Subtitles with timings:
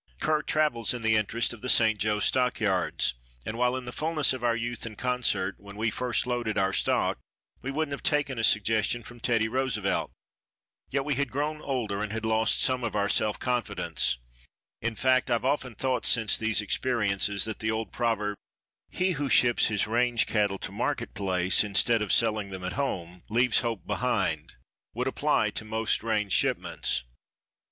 [0.19, 1.99] Kerr travels in the interest of the St.
[1.99, 3.13] Joe stockyards,
[3.45, 6.73] and while in the fullness of our youth and conceit when we first loaded our
[6.73, 7.19] stock
[7.61, 10.09] we wouldn't have taken a suggestion from Teddy Roosevelt,
[10.89, 14.17] yet we had grown older and had lost some of our self confidence;
[14.81, 18.35] in fact, I've often thought since these experiences that the old proverb,
[18.89, 23.59] "He who ships his range cattle to market place of selling them at home leaves
[23.59, 24.55] hope behind,"
[24.95, 27.03] would apply to most range shipments.